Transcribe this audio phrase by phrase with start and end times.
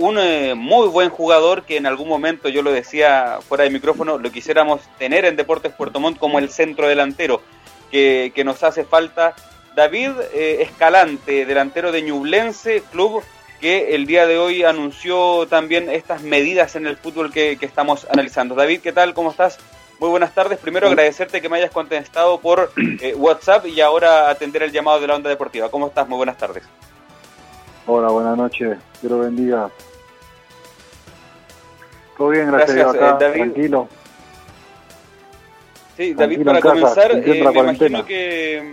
[0.00, 4.16] un eh, muy buen jugador que en algún momento, yo lo decía fuera de micrófono,
[4.18, 7.42] lo quisiéramos tener en Deportes Puerto Montt como el centro delantero
[7.90, 9.34] que, nos hace falta.
[9.76, 13.22] David eh, Escalante, delantero de Ñublense, club
[13.60, 18.06] que el día de hoy anunció también estas medidas en el fútbol que, que estamos
[18.10, 18.54] analizando.
[18.54, 19.12] David, ¿qué tal?
[19.12, 19.58] ¿Cómo estás?
[20.00, 20.58] Muy buenas tardes.
[20.58, 22.72] Primero agradecerte que me hayas contestado por
[23.02, 25.70] eh, WhatsApp y ahora atender el llamado de la onda deportiva.
[25.70, 26.08] ¿Cómo estás?
[26.08, 26.64] Muy buenas tardes.
[27.86, 28.78] Hola, buenas noches.
[29.02, 29.70] Dios bendiga.
[32.20, 33.88] Todo bien, gracias, acá, eh, tranquilo.
[35.96, 38.72] Sí, David, para comenzar, eh, me imagino que...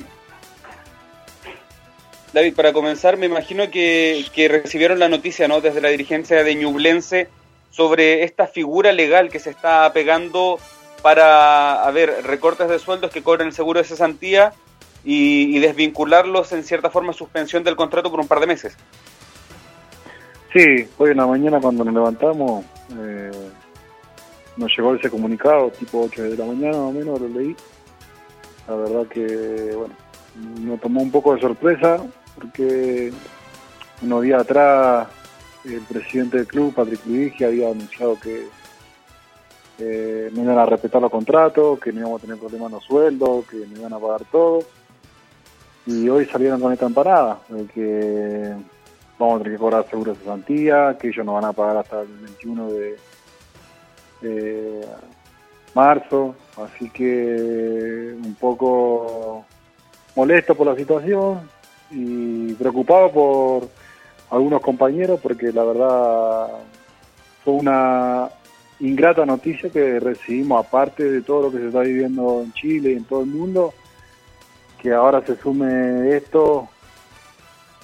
[2.33, 5.61] David, para comenzar, me imagino que, que recibieron la noticia ¿no?
[5.61, 7.29] desde la dirigencia de Ñublense
[7.71, 10.59] sobre esta figura legal que se está pegando
[11.01, 14.51] para, a ver, recortes de sueldos que cobren el seguro de cesantía
[15.05, 18.75] y, desvincularlos en cierta forma suspensión del contrato por un par de meses.
[20.57, 22.65] Sí, hoy en la mañana cuando nos levantamos
[22.97, 23.29] eh,
[24.55, 27.55] nos llegó ese comunicado, tipo 8 de la mañana más o menos, lo leí.
[28.67, 29.93] La verdad que, bueno,
[30.61, 33.13] nos tomó un poco de sorpresa porque
[34.01, 35.07] unos días atrás
[35.63, 38.47] el presidente del club, Patrick Luigi, había anunciado que
[39.77, 42.83] eh, no iban a respetar los contratos, que no íbamos a tener problemas en los
[42.83, 44.63] sueldos, que no iban a pagar todo.
[45.85, 48.55] Y hoy salieron con esta empanada, de que
[49.19, 52.01] vamos a tener que cobrar seguro de cesantía, que ellos no van a pagar hasta
[52.01, 52.71] el 21
[54.21, 54.87] de,
[55.73, 56.35] marzo.
[56.57, 59.45] Así que un poco
[60.15, 61.49] molesto por la situación
[61.91, 63.69] y preocupado por
[64.31, 66.47] algunos compañeros porque la verdad
[67.43, 68.29] fue una
[68.79, 72.97] ingrata noticia que recibimos, aparte de todo lo que se está viviendo en Chile y
[72.97, 73.73] en todo el mundo,
[74.81, 76.67] que ahora se sume esto,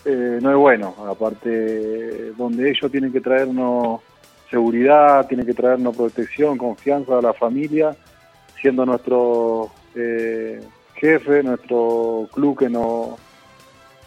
[0.06, 0.96] eh, no es bueno.
[1.08, 4.02] Aparte, donde ellos tienen que traernos
[4.50, 7.96] seguridad, tienen que traernos protección, confianza a la familia,
[8.62, 10.62] siendo nuestro eh,
[10.96, 13.18] jefe, nuestro club que, no,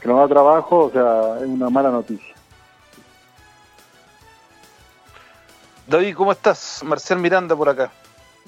[0.00, 2.34] que nos da trabajo, o sea, es una mala noticia.
[5.86, 6.82] David, ¿cómo estás?
[6.84, 7.90] Marcial Miranda por acá.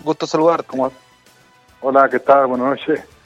[0.02, 0.68] Gusto saludarte.
[0.68, 0.90] ¿Cómo?
[1.80, 2.46] Hola, ¿qué tal?
[2.46, 3.17] Buenas noches.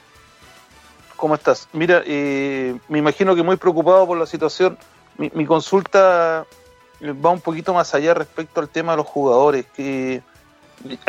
[1.23, 1.69] ¿Cómo estás?
[1.71, 4.77] Mira, eh, me imagino que muy preocupado por la situación.
[5.17, 6.45] Mi, consulta
[7.01, 9.65] va un poquito más allá respecto al tema de los jugadores.
[9.73, 10.21] que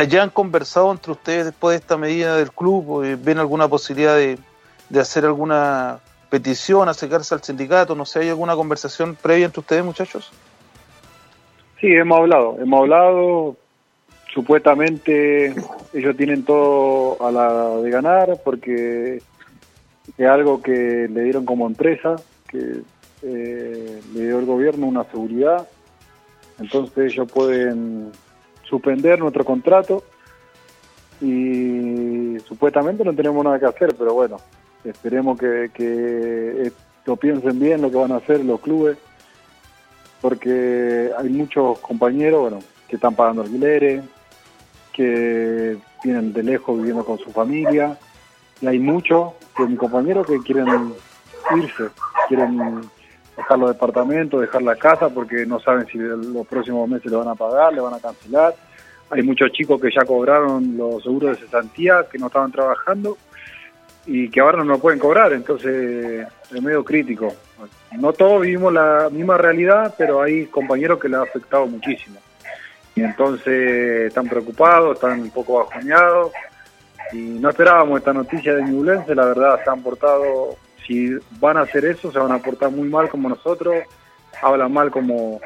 [0.07, 3.03] ¿Ya han conversado entre ustedes después de esta medida del club?
[3.03, 4.39] Eh, ¿Ven alguna posibilidad de,
[4.89, 5.99] de hacer alguna
[6.31, 7.97] petición, acercarse al sindicato?
[7.97, 10.31] No sé, ¿hay alguna conversación previa entre ustedes, muchachos?
[11.81, 13.57] Sí, hemos hablado, hemos hablado.
[14.33, 15.57] Supuestamente
[15.93, 19.21] ellos tienen todo a la de ganar porque
[20.17, 22.17] es algo que le dieron como empresa,
[22.49, 22.83] que
[23.23, 25.69] eh, le dio el gobierno una seguridad.
[26.59, 28.13] Entonces ellos pueden
[28.63, 30.05] suspender nuestro contrato
[31.21, 34.37] y supuestamente no tenemos nada que hacer, pero bueno,
[34.85, 36.73] esperemos que, que
[37.07, 38.97] lo piensen bien lo que van a hacer los clubes
[40.25, 44.03] porque hay muchos compañeros bueno, que están pagando alquileres,
[44.91, 47.99] que vienen de lejos viviendo con su familia,
[48.63, 50.95] y hay muchos de mis compañeros que quieren
[51.57, 51.85] irse,
[52.29, 52.83] quieren
[53.37, 57.29] dejar los departamentos, dejar la casa, porque no saben si los próximos meses le van
[57.29, 58.55] a pagar, le van a cancelar.
[59.11, 63.17] Hay muchos chicos que ya cobraron los seguros de cesantía, que no estaban trabajando
[64.07, 67.33] y que ahora no lo pueden cobrar, entonces es medio crítico.
[67.93, 72.19] No todos vivimos la misma realidad, pero hay compañeros que le ha afectado muchísimo.
[72.97, 76.33] Y entonces están preocupados, están un poco bajoneados
[77.15, 81.61] y no esperábamos esta noticia de Ñublense, la verdad se han portado, si van a
[81.61, 83.77] hacer eso, se van a portar muy mal como nosotros,
[84.43, 85.41] hablan mal como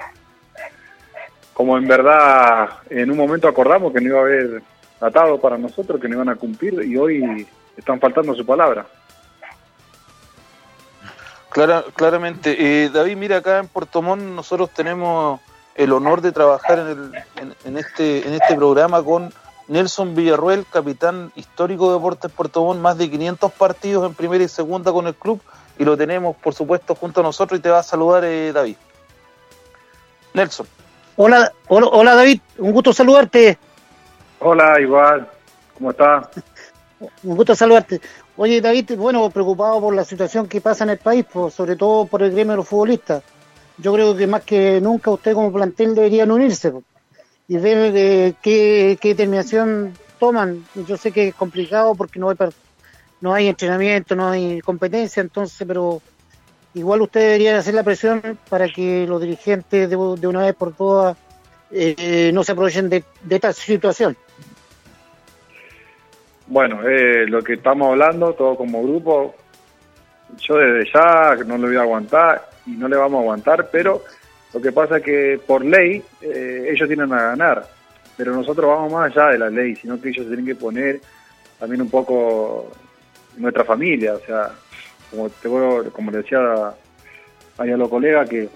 [1.53, 4.63] como en verdad en un momento acordamos que no iba a haber
[4.99, 7.47] tratado para nosotros, que no iban a cumplir y hoy
[7.77, 8.87] están faltando su palabra.
[11.51, 12.57] Clara, claramente.
[12.59, 15.41] Eh, David, mira, acá en Puerto Montt nosotros tenemos
[15.75, 19.33] el honor de trabajar en, en, este, en este programa con
[19.69, 24.49] Nelson Villarruel, capitán histórico de Deportes Puerto Montt, más de 500 partidos en primera y
[24.49, 25.41] segunda con el club,
[25.79, 28.77] y lo tenemos, por supuesto, junto a nosotros y te va a saludar eh, David.
[30.33, 30.67] Nelson.
[31.17, 33.59] Hola, hola, hola David, un gusto saludarte.
[34.41, 35.29] Hola, igual,
[35.77, 36.29] ¿cómo estás?
[37.23, 38.01] Un gusto saludarte.
[38.37, 42.07] Oye, David, bueno, preocupado por la situación que pasa en el país, pues, sobre todo
[42.07, 43.23] por el gremio de los futbolistas.
[43.77, 46.85] Yo creo que más que nunca usted como plantel deberían unirse pues,
[47.49, 50.65] y ver eh, qué, determinación toman.
[50.87, 52.37] Yo sé que es complicado porque no hay,
[53.23, 56.03] no hay entrenamiento, no hay competencia, entonces, pero
[56.75, 61.17] igual usted debería hacer la presión para que los dirigentes de, una vez por todas
[61.71, 64.15] eh, no se aprovechen de, esta situación.
[66.47, 69.35] Bueno, eh, lo que estamos hablando, todo como grupo,
[70.39, 74.03] yo desde ya no lo voy a aguantar y no le vamos a aguantar, pero
[74.55, 77.67] lo que pasa es que por ley eh, ellos tienen a ganar,
[78.17, 81.01] pero nosotros vamos más allá de la ley, sino que ellos tienen que poner
[81.59, 82.71] también un poco
[83.37, 84.51] nuestra familia, o sea,
[85.11, 85.49] como te
[85.91, 86.39] como le decía
[87.59, 88.49] a, los colegas que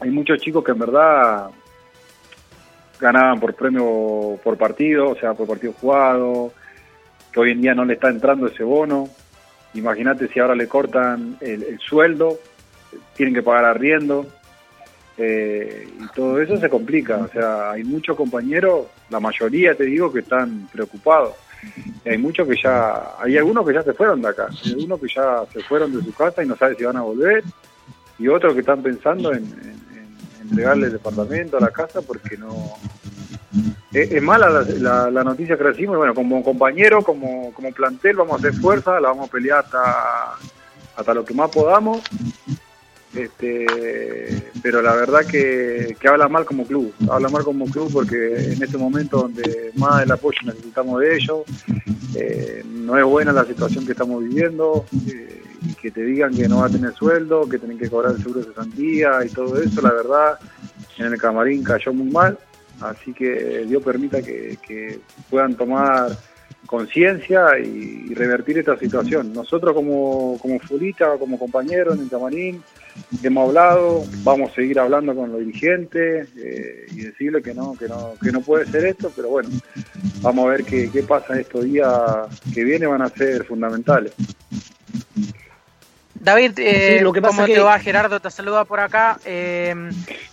[0.00, 1.50] hay muchos chicos que en verdad
[2.98, 6.52] ganaban por premio por partido, o sea, por partido jugado,
[7.32, 9.08] que hoy en día no le está entrando ese bono.
[9.74, 12.38] Imagínate si ahora le cortan el, sueldo,
[13.14, 14.26] tienen que pagar arriendo,
[15.18, 17.16] eh, y todo eso se complica.
[17.18, 21.34] O sea, hay muchos compañeros, la mayoría te digo, que están preocupados
[22.04, 25.08] hay muchos que ya, hay algunos que ya se fueron de acá, hay algunos que
[25.14, 27.44] ya se fueron de su casa y no saben si van a volver,
[28.18, 29.44] y otros que están pensando en,
[30.42, 32.74] entregarle el departamento a la casa porque no...
[33.92, 38.36] Es, mala la, la, noticia que recibimos, bueno, como compañero, como, como plantel vamos a
[38.36, 40.36] hacer fuerza, la vamos a pelear hasta,
[40.96, 42.00] hasta lo que más podamos,
[43.14, 48.62] este, pero la verdad que, habla mal como club, habla mal como club porque en
[48.62, 51.40] este momento donde más el apoyo necesitamos de ellos,
[52.14, 56.48] eh, no es buena la situación que estamos viviendo, eh, y que te digan que
[56.48, 59.60] no va a tener sueldo, que tienen que cobrar el seguro de cesantía y todo
[59.60, 60.38] eso, la verdad,
[60.98, 62.38] en el camarín cayó muy mal,
[62.80, 66.16] así que Dios permita que, puedan tomar
[66.66, 69.32] conciencia y, revertir esta situación.
[69.32, 72.62] Nosotros como, como futbolista, como compañeros en el camarín,
[73.22, 77.88] hemos hablado, vamos a seguir hablando con los dirigentes eh, y decirle que no, que
[77.88, 79.48] no, que no puede ser esto, pero bueno,
[80.20, 81.88] vamos a ver qué, qué pasa estos días
[82.52, 84.12] que vienen, van a ser fundamentales.
[86.20, 87.78] David, eh, lo que ¿cómo te va?
[87.78, 89.18] Gerardo te saluda por acá.
[89.24, 89.74] Eh,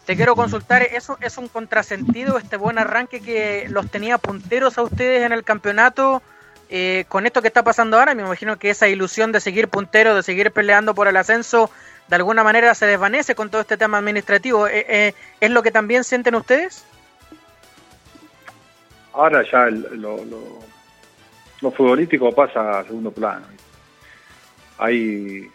[0.06, 4.84] te quiero consultar, ¿eso es un contrasentido este buen arranque que los tenía punteros a
[4.84, 6.22] ustedes en el campeonato?
[6.70, 10.16] Eh, con esto que está pasando ahora, me imagino que esa ilusión de seguir puntero,
[10.16, 11.70] de seguir peleando por el ascenso,
[12.08, 14.68] de alguna manera se desvanece con todo este tema administrativo.
[14.68, 16.86] Eh, eh, ¿Es lo que también sienten ustedes?
[19.14, 20.24] Ahora ya lo,
[21.62, 23.46] lo futbolístico pasa a segundo plano.
[24.78, 25.50] Hay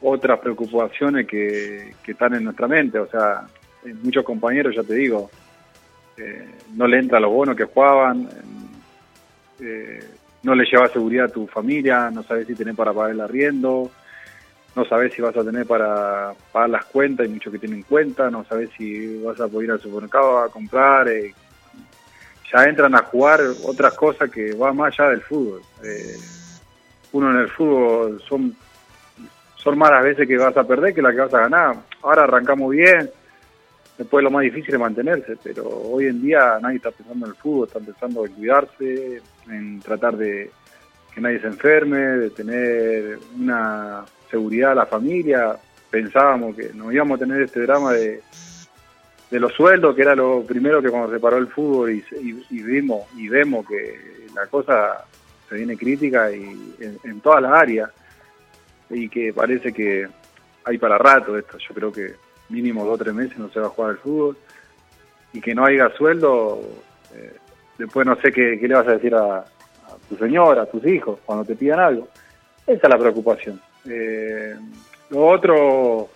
[0.00, 2.98] otras preocupaciones que, están en nuestra mente.
[2.98, 3.46] O sea,
[4.02, 5.30] muchos compañeros, ya te digo,
[6.16, 8.28] eh, no le entra los bonos que jugaban,
[10.42, 13.90] no le lleva seguridad a tu familia, no sabes si tenés para pagar el arriendo,
[14.74, 18.30] no sabes si vas a tener para pagar las cuentas, hay muchos que tienen cuenta,
[18.30, 21.08] no sabes si vas a poder ir al supermercado a comprar.
[21.08, 21.34] Eh,
[22.52, 25.62] ya entran a jugar otras cosas que van más allá del fútbol.
[27.12, 28.54] uno en el fútbol son
[29.62, 31.76] son más las veces que vas a perder que las que vas a ganar.
[32.02, 33.08] Ahora arrancamos bien,
[33.98, 37.36] después lo más difícil es mantenerse, pero hoy en día nadie está pensando en el
[37.36, 40.50] fútbol, están pensando en cuidarse, en tratar de
[41.14, 45.56] que nadie se enferme, de tener una seguridad a la familia.
[45.90, 48.22] Pensábamos que no íbamos a tener este drama de,
[49.30, 53.02] de los sueldos, que era lo primero que cuando se paró el fútbol y, vimos
[53.16, 55.04] y vemos que la cosa
[55.48, 57.90] se viene crítica y en todas las áreas
[58.92, 60.06] y que parece que
[60.64, 61.58] hay para rato esto.
[61.58, 62.14] Yo creo que
[62.48, 64.36] mínimo dos o tres meses no se va a jugar el fútbol
[65.32, 66.60] y que no haya sueldo.
[67.14, 67.32] Eh,
[67.78, 69.44] después no sé qué, le vas a decir a,
[70.08, 72.08] tu señora, a tus hijos, cuando te pidan algo.
[72.66, 73.60] Esa es la preocupación.
[73.88, 74.54] Eh,
[75.10, 76.08] lo otro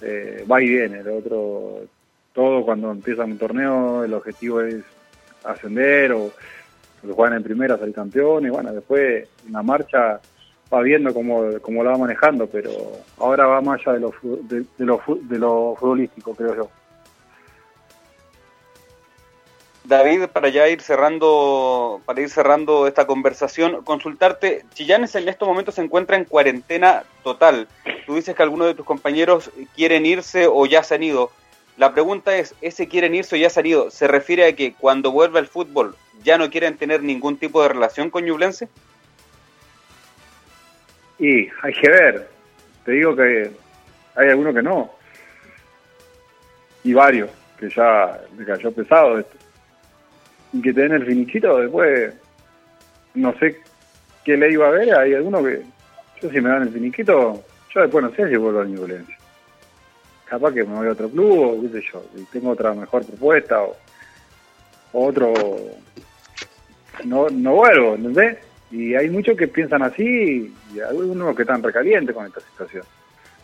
[0.00, 1.80] eh, va y viene, lo otro,
[2.32, 4.82] todo cuando empieza un torneo, el objetivo es
[5.44, 6.30] ascender o
[7.02, 10.20] que juegan en primera, salir campeones, bueno, después una marcha
[10.80, 12.70] viendo cómo, cómo la va manejando, pero
[13.18, 16.70] ahora va más allá de lo, de, lo, de lo futbolístico, creo yo.
[19.84, 25.74] David, para ya ir cerrando, para ir cerrando esta conversación, consultarte, Chillanes en estos momentos
[25.74, 27.68] se encuentra en cuarentena total.
[28.06, 31.30] Tú dices que algunos de tus compañeros quieren irse o ya se han ido.
[31.76, 33.90] La pregunta es, ¿ese quieren irse o ya se han ido?
[33.90, 37.68] ¿Se refiere a que cuando vuelva el fútbol ya no quieren tener ningún tipo de
[37.68, 38.68] relación con Ñublense?
[41.18, 42.28] Y hay que ver.
[42.84, 43.50] Te digo que
[44.16, 44.90] hay algunos que no.
[46.82, 49.36] Y varios, que ya le cayó pesado esto.
[50.52, 52.14] Y que te den el finichito después,
[53.14, 53.60] no sé
[54.24, 55.62] qué le iba a ver, hay algunos que,
[56.20, 57.42] yo si me dan el finiquito,
[57.74, 59.12] yo después no sé si vuelvo al Ñublense.
[60.26, 63.04] Capaz que me voy a otro club o qué sé yo, y tengo otra mejor
[63.04, 63.76] propuesta o,
[64.92, 65.32] otro...
[67.04, 68.38] No, no vuelvo, ¿entendés?
[68.74, 72.82] Y hay muchos que piensan así y algunos que están recalientes con esta situación.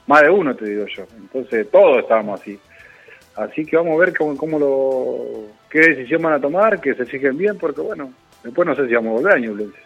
[0.09, 1.05] más de uno te digo yo.
[1.17, 2.59] Entonces todos estábamos así.
[3.37, 7.07] Así que vamos a ver cómo, cómo lo, qué decisión van a tomar, que se
[7.07, 9.79] fijen bien, porque bueno, después no sé si vamos a volver a Ñublense.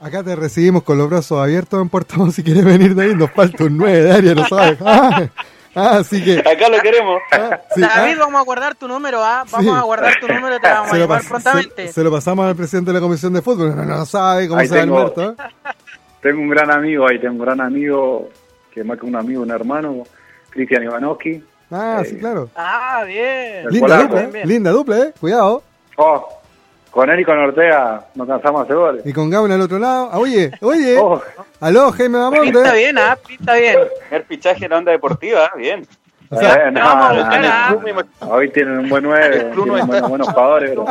[0.00, 3.30] Acá te recibimos con los brazos abiertos en Puerto si quieres venir de ahí, nos
[3.32, 4.78] falta un 9 de área, no sabes.
[5.74, 6.40] Ah, así que.
[6.40, 7.20] Acá lo queremos.
[7.30, 8.18] Ah, David, ah.
[8.18, 9.44] vamos a guardar tu número, ¿ah?
[9.50, 11.88] Vamos a guardar tu número y te vamos a llamar prontamente.
[11.92, 14.74] Se, lo pasamos al presidente de la Comisión de Fútbol, no, no sabe cómo se
[14.74, 15.36] va el muerto.
[16.20, 18.28] Tengo un gran amigo ahí, tengo un gran amigo,
[18.72, 20.04] que más que un amigo, un hermano,
[20.50, 21.42] Cristian Ivanovski.
[21.70, 22.50] Ah, sí, claro.
[22.56, 23.68] Ah, bien.
[23.70, 25.14] Linda dupla, bien, linda dupla, ¿eh?
[25.20, 25.62] Cuidado.
[25.96, 26.39] Oh,
[26.90, 29.06] con él y con Ortega nos cansamos de goles.
[29.06, 30.10] Y con Gauna al otro lado.
[30.12, 30.98] Ah, oye, oye.
[30.98, 31.20] Oh.
[31.60, 32.52] Aló, Jaime Bamonte.
[32.52, 33.18] Pinta bien, ¿ah?
[33.26, 33.78] Pinta bien.
[34.10, 35.86] El fichaje en la onda deportiva, bien.
[36.32, 36.72] O sea,
[38.20, 40.70] hoy tienen un buen nueve, tienen buenos, buenos jugadores.
[40.70, 40.86] Pero,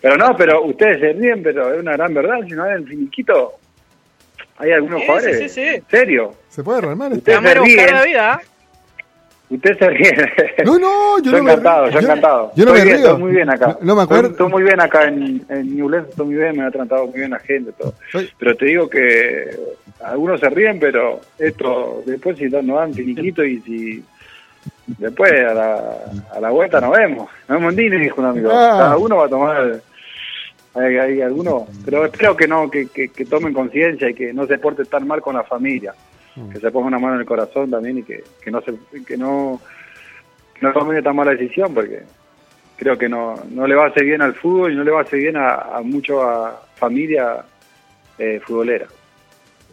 [0.00, 2.36] pero, no, pero ustedes se ríen, pero es una gran verdad.
[2.46, 3.52] Si no hay el finiquito,
[4.56, 5.38] hay algunos jugadores.
[5.38, 5.82] Sí, sí, sí.
[5.90, 6.34] ¿Serio?
[6.48, 7.12] Se puede armar.
[7.12, 7.94] Ustedes se ríen.
[7.94, 8.40] La vida.
[9.52, 10.64] Usted se ríe.
[10.64, 12.52] No, no, yo, yo no encantado, me, yo, encantado.
[12.56, 13.06] Yo no estoy me río.
[13.06, 13.78] Estoy muy bien acá.
[13.82, 14.28] No, me acuerdo.
[14.30, 17.30] Estoy, muy bien acá en, en Newlands, estoy muy bien, me ha tratado muy bien
[17.30, 17.94] la gente, todo.
[18.38, 19.50] Pero te digo que
[20.02, 24.04] algunos se ríen, pero esto después si no dan finiquito y si
[24.86, 25.80] después a la,
[26.34, 27.28] a la vuelta nos vemos.
[27.48, 28.50] Nos vemos en Disney, dijo un amigo.
[28.50, 28.76] Ah.
[28.78, 29.82] Cada uno va a tomar
[30.74, 34.46] hay, hay algunos, pero espero que no, que, que, que tomen conciencia y que no
[34.46, 35.94] se porte tan mal con la familia,
[36.52, 38.74] que se ponga una mano en el corazón también y que, que no se,
[39.04, 39.60] que no
[40.62, 42.02] no tome tan mala decisión porque
[42.76, 45.00] creo que no, no le va a hacer bien al fútbol y no le va
[45.00, 47.44] a hacer bien a, a familia
[48.18, 48.86] eh, futbolera.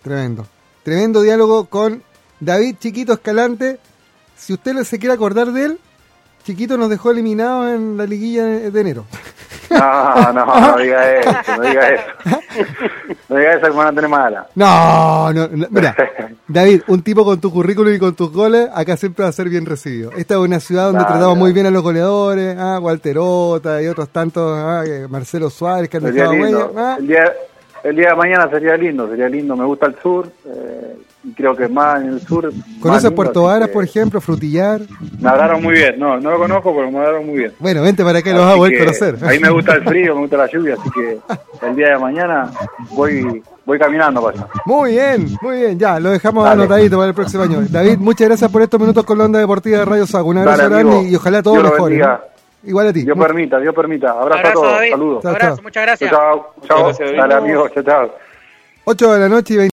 [0.03, 0.45] Tremendo.
[0.83, 2.03] Tremendo diálogo con
[2.39, 3.77] David Chiquito Escalante.
[4.35, 5.79] Si usted se quiere acordar de él,
[6.43, 9.05] Chiquito nos dejó eliminados en la liguilla de enero.
[9.69, 12.03] No, no, no diga eso, no diga eso.
[13.29, 14.47] No diga eso que van a tener mala.
[14.55, 15.95] No, no, mira,
[16.47, 19.49] David, un tipo con tu currículum y con tus goles, acá siempre va a ser
[19.49, 20.11] bien recibido.
[20.17, 24.09] Esta es una ciudad donde tratamos muy bien a los goleadores, ah, Walterota y otros
[24.09, 26.67] tantos, ah, Marcelo Suárez que han dejado huella.
[26.75, 26.95] Ah.
[26.99, 27.33] El, día,
[27.83, 30.27] el día de mañana sería lindo, sería lindo, me gusta el sur.
[30.45, 32.51] Eh, y creo que más en el sur.
[32.79, 34.81] ¿Conoces Puerto Varas, por ejemplo, Frutillar?
[35.19, 37.53] Me hablaron muy bien, no, no lo conozco, pero me hablaron muy bien.
[37.59, 39.17] Bueno, vente para acá y lo vas a poder conocer.
[39.23, 41.19] Ahí me gusta el frío, me gusta la lluvia, así que
[41.67, 42.49] el día de mañana
[42.91, 44.47] voy voy caminando para allá.
[44.65, 47.61] Muy bien, muy bien, ya, lo dejamos anotadito para el próximo año.
[47.69, 50.29] David, muchas gracias por estos minutos con la onda deportiva de Radio Sago.
[50.29, 52.01] Un abrazo grande y, ojalá todo mejore.
[52.63, 53.03] Igual a ti.
[53.03, 54.11] Dios permita, Dios permita.
[54.11, 55.25] Abrazo, a todos, saludos.
[55.25, 56.11] Abrazo, muchas gracias.
[56.11, 56.91] Chao, chao.
[56.99, 58.11] Dale, amigo, chao, chao.
[58.85, 59.67] 8 de la noche y 20.